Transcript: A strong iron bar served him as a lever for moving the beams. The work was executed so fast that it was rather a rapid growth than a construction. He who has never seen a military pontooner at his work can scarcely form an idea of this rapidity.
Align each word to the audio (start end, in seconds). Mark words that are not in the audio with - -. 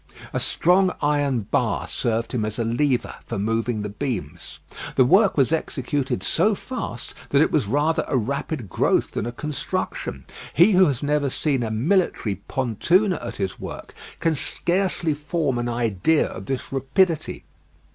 A 0.33 0.39
strong 0.39 0.91
iron 0.99 1.41
bar 1.51 1.85
served 1.87 2.31
him 2.31 2.43
as 2.43 2.57
a 2.57 2.63
lever 2.63 3.17
for 3.23 3.37
moving 3.37 3.83
the 3.83 3.89
beams. 3.89 4.57
The 4.95 5.05
work 5.05 5.37
was 5.37 5.51
executed 5.51 6.23
so 6.23 6.55
fast 6.55 7.13
that 7.29 7.39
it 7.39 7.51
was 7.51 7.67
rather 7.67 8.03
a 8.07 8.17
rapid 8.17 8.67
growth 8.67 9.11
than 9.11 9.27
a 9.27 9.31
construction. 9.31 10.25
He 10.55 10.71
who 10.71 10.87
has 10.87 11.03
never 11.03 11.29
seen 11.29 11.61
a 11.61 11.69
military 11.69 12.41
pontooner 12.49 13.19
at 13.23 13.35
his 13.35 13.59
work 13.59 13.93
can 14.19 14.33
scarcely 14.33 15.13
form 15.13 15.59
an 15.59 15.69
idea 15.69 16.25
of 16.29 16.47
this 16.47 16.71
rapidity. 16.73 17.43